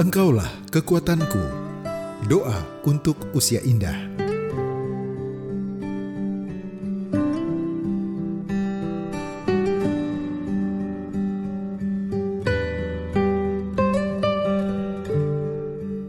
Engkaulah 0.00 0.48
kekuatanku. 0.72 1.44
Doa 2.24 2.56
untuk 2.88 3.20
usia 3.36 3.60
indah. 3.60 3.92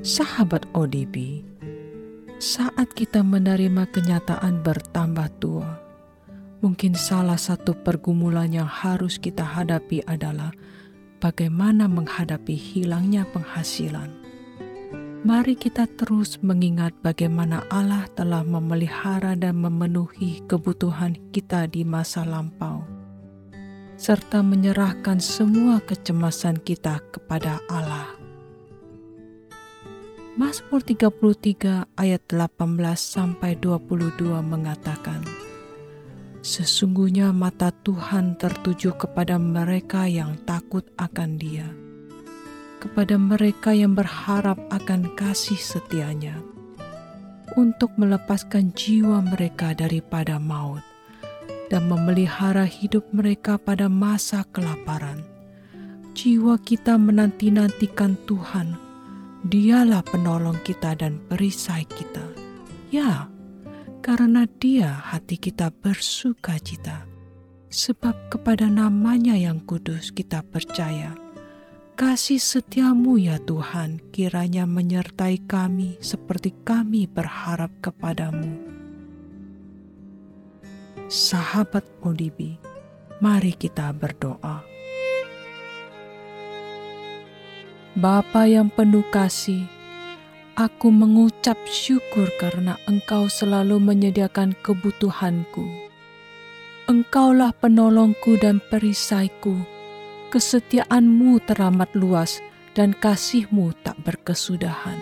Sahabat 0.00 0.64
ODB, 0.72 1.44
saat 2.40 2.88
kita 2.96 3.20
menerima 3.20 3.84
kenyataan 3.92 4.64
bertambah 4.64 5.28
tua, 5.44 5.76
mungkin 6.64 6.96
salah 6.96 7.36
satu 7.36 7.76
pergumulan 7.84 8.48
yang 8.48 8.64
harus 8.64 9.20
kita 9.20 9.44
hadapi 9.44 10.00
adalah 10.08 10.56
bagaimana 11.24 11.88
menghadapi 11.88 12.52
hilangnya 12.52 13.24
penghasilan. 13.32 14.12
Mari 15.24 15.56
kita 15.56 15.88
terus 15.96 16.36
mengingat 16.44 16.92
bagaimana 17.00 17.64
Allah 17.72 18.04
telah 18.12 18.44
memelihara 18.44 19.32
dan 19.32 19.56
memenuhi 19.56 20.44
kebutuhan 20.44 21.16
kita 21.32 21.64
di 21.64 21.80
masa 21.80 22.28
lampau, 22.28 22.84
serta 23.96 24.44
menyerahkan 24.44 25.16
semua 25.16 25.80
kecemasan 25.80 26.60
kita 26.60 27.00
kepada 27.08 27.56
Allah. 27.72 28.20
Mazmur 30.36 30.84
33 30.84 31.88
ayat 31.96 32.22
18 32.28 33.00
sampai 33.00 33.56
22 33.56 34.44
mengatakan, 34.44 35.24
Sesungguhnya 36.44 37.32
mata 37.32 37.72
Tuhan 37.72 38.36
tertuju 38.36 38.92
kepada 39.00 39.40
mereka 39.40 40.04
yang 40.04 40.36
takut 40.44 40.84
akan 41.00 41.40
Dia, 41.40 41.64
kepada 42.84 43.16
mereka 43.16 43.72
yang 43.72 43.96
berharap 43.96 44.60
akan 44.68 45.16
kasih 45.16 45.56
setianya, 45.56 46.36
untuk 47.56 47.96
melepaskan 47.96 48.76
jiwa 48.76 49.24
mereka 49.24 49.72
daripada 49.72 50.36
maut 50.36 50.84
dan 51.72 51.88
memelihara 51.88 52.68
hidup 52.68 53.08
mereka 53.08 53.56
pada 53.56 53.88
masa 53.88 54.44
kelaparan. 54.52 55.24
Jiwa 56.12 56.60
kita 56.60 57.00
menanti-nantikan 57.00 58.20
Tuhan 58.28 58.84
Dialah 59.44 60.00
penolong 60.08 60.56
kita 60.64 60.96
dan 60.96 61.20
perisai 61.28 61.84
kita. 61.84 62.24
Ya, 62.88 63.28
karena 64.04 64.44
Dia 64.44 64.92
hati 65.16 65.40
kita 65.40 65.72
bersuka 65.72 66.60
cita. 66.60 67.08
Sebab 67.72 68.28
kepada 68.28 68.68
namanya 68.68 69.32
yang 69.32 69.64
kudus 69.64 70.12
kita 70.12 70.44
percaya. 70.44 71.16
Kasih 71.96 72.36
setiamu 72.36 73.16
ya 73.16 73.40
Tuhan 73.40 74.04
kiranya 74.12 74.68
menyertai 74.68 75.48
kami 75.48 75.96
seperti 76.04 76.52
kami 76.68 77.08
berharap 77.08 77.72
kepadamu. 77.80 78.60
Sahabat 81.08 81.88
Odibi, 82.04 82.60
mari 83.24 83.56
kita 83.56 83.88
berdoa. 83.96 84.60
Bapa 87.94 88.50
yang 88.50 88.68
penuh 88.68 89.06
kasih, 89.08 89.70
aku 90.54 90.94
mengucap 90.94 91.58
syukur 91.66 92.30
karena 92.38 92.78
Engkau 92.86 93.26
selalu 93.26 93.82
menyediakan 93.82 94.54
kebutuhanku. 94.62 95.66
Engkaulah 96.86 97.50
penolongku 97.58 98.38
dan 98.38 98.62
perisaiku. 98.70 99.58
Kesetiaanmu 100.30 101.42
teramat 101.46 101.90
luas 101.94 102.42
dan 102.74 102.94
kasihmu 102.94 103.70
tak 103.86 103.98
berkesudahan. 104.02 104.98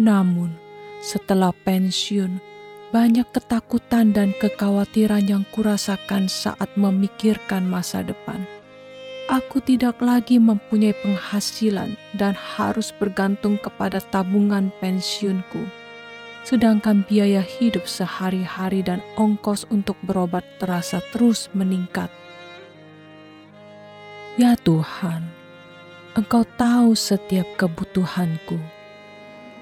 Namun, 0.00 0.56
setelah 1.04 1.52
pensiun, 1.52 2.40
banyak 2.92 3.28
ketakutan 3.32 4.16
dan 4.16 4.32
kekhawatiran 4.36 5.24
yang 5.28 5.44
kurasakan 5.52 6.28
saat 6.28 6.68
memikirkan 6.76 7.64
masa 7.68 8.00
depan 8.00 8.44
aku 9.30 9.62
tidak 9.62 10.02
lagi 10.02 10.40
mempunyai 10.42 10.96
penghasilan 11.04 11.94
dan 12.16 12.34
harus 12.34 12.90
bergantung 12.96 13.60
kepada 13.60 14.02
tabungan 14.10 14.74
pensiunku. 14.82 15.62
Sedangkan 16.42 17.06
biaya 17.06 17.38
hidup 17.38 17.86
sehari-hari 17.86 18.82
dan 18.82 18.98
ongkos 19.14 19.62
untuk 19.70 19.94
berobat 20.02 20.42
terasa 20.58 20.98
terus 21.14 21.46
meningkat. 21.54 22.10
Ya 24.34 24.58
Tuhan, 24.58 25.30
Engkau 26.18 26.42
tahu 26.58 26.98
setiap 26.98 27.46
kebutuhanku. 27.54 28.58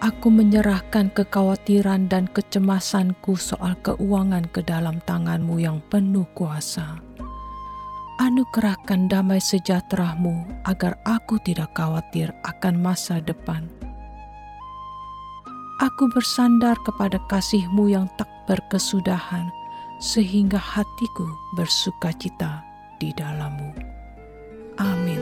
Aku 0.01 0.33
menyerahkan 0.33 1.13
kekhawatiran 1.13 2.09
dan 2.09 2.25
kecemasanku 2.33 3.37
soal 3.37 3.77
keuangan 3.85 4.49
ke 4.49 4.65
dalam 4.65 4.97
tanganmu 5.05 5.61
yang 5.61 5.85
penuh 5.93 6.25
kuasa 6.33 7.11
anugerahkan 8.21 9.09
damai 9.09 9.41
sejahteramu 9.41 10.45
agar 10.69 11.01
aku 11.09 11.41
tidak 11.41 11.73
khawatir 11.73 12.29
akan 12.45 12.77
masa 12.77 13.25
depan. 13.25 13.65
Aku 15.81 16.13
bersandar 16.13 16.77
kepada 16.85 17.17
kasihmu 17.33 17.89
yang 17.89 18.05
tak 18.21 18.29
berkesudahan, 18.45 19.49
sehingga 19.97 20.61
hatiku 20.61 21.25
bersuka 21.57 22.13
cita 22.21 22.61
di 23.01 23.09
dalammu. 23.17 23.73
Amin. 24.77 25.21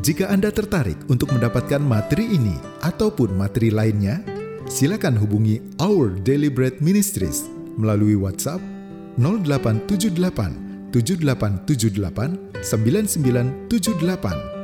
Jika 0.00 0.32
Anda 0.32 0.48
tertarik 0.48 1.04
untuk 1.12 1.36
mendapatkan 1.36 1.80
materi 1.84 2.32
ini 2.32 2.56
ataupun 2.80 3.36
materi 3.36 3.68
lainnya, 3.68 4.24
silakan 4.64 5.20
hubungi 5.20 5.60
Our 5.76 6.16
Daily 6.24 6.48
Bread 6.48 6.80
Ministries 6.80 7.44
melalui 7.76 8.16
WhatsApp 8.16 8.73
0878 9.18 10.94
7878 10.94 12.62
9978. 12.62 14.54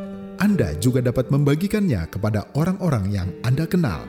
Anda 0.40 0.72
juga 0.80 1.04
dapat 1.04 1.28
membagikannya 1.28 2.08
kepada 2.08 2.48
orang-orang 2.56 3.12
yang 3.12 3.28
Anda 3.44 3.68
kenal. 3.68 4.08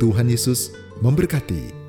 Tuhan 0.00 0.30
Yesus 0.30 0.72
memberkati. 1.04 1.79